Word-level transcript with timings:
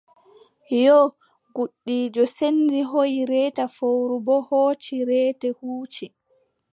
Yoo 0.81 1.03
gudiijo 1.57 2.23
senndi 2.35 2.79
hooyi 2.89 3.21
reeta 3.31 3.63
fowru 3.75 4.15
boo 4.25 4.41
hooci 4.49 4.95
reete 5.11 5.47
huuci. 5.57 6.05